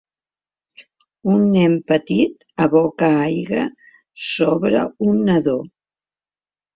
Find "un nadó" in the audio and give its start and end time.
5.13-5.55